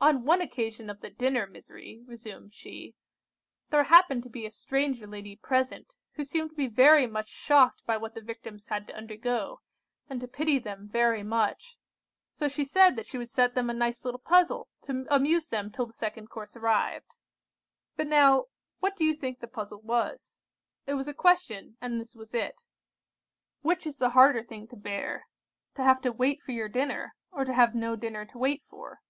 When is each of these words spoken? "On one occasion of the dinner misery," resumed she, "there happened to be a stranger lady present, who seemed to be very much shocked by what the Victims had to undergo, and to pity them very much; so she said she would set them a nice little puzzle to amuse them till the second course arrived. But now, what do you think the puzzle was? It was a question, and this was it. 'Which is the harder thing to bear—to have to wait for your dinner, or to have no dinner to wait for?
"On 0.00 0.26
one 0.26 0.42
occasion 0.42 0.90
of 0.90 1.00
the 1.00 1.08
dinner 1.08 1.46
misery," 1.46 2.02
resumed 2.06 2.52
she, 2.52 2.94
"there 3.70 3.84
happened 3.84 4.22
to 4.24 4.28
be 4.28 4.44
a 4.44 4.50
stranger 4.50 5.06
lady 5.06 5.34
present, 5.34 5.94
who 6.12 6.24
seemed 6.24 6.50
to 6.50 6.56
be 6.56 6.66
very 6.66 7.06
much 7.06 7.26
shocked 7.26 7.80
by 7.86 7.96
what 7.96 8.12
the 8.14 8.20
Victims 8.20 8.66
had 8.66 8.86
to 8.86 8.94
undergo, 8.94 9.62
and 10.10 10.20
to 10.20 10.28
pity 10.28 10.58
them 10.58 10.90
very 10.90 11.22
much; 11.22 11.78
so 12.30 12.48
she 12.48 12.66
said 12.66 13.06
she 13.06 13.16
would 13.16 13.30
set 13.30 13.54
them 13.54 13.70
a 13.70 13.72
nice 13.72 14.04
little 14.04 14.20
puzzle 14.20 14.68
to 14.82 15.06
amuse 15.08 15.48
them 15.48 15.70
till 15.72 15.86
the 15.86 15.94
second 15.94 16.28
course 16.28 16.54
arrived. 16.54 17.16
But 17.96 18.06
now, 18.06 18.48
what 18.80 18.96
do 18.96 19.06
you 19.06 19.14
think 19.14 19.40
the 19.40 19.48
puzzle 19.48 19.80
was? 19.80 20.38
It 20.86 20.92
was 20.92 21.08
a 21.08 21.14
question, 21.14 21.78
and 21.80 21.98
this 21.98 22.14
was 22.14 22.34
it. 22.34 22.64
'Which 23.62 23.86
is 23.86 24.00
the 24.00 24.10
harder 24.10 24.42
thing 24.42 24.68
to 24.68 24.76
bear—to 24.76 25.82
have 25.82 26.02
to 26.02 26.12
wait 26.12 26.42
for 26.42 26.52
your 26.52 26.68
dinner, 26.68 27.16
or 27.32 27.46
to 27.46 27.54
have 27.54 27.74
no 27.74 27.96
dinner 27.96 28.26
to 28.26 28.36
wait 28.36 28.66
for? 28.66 29.00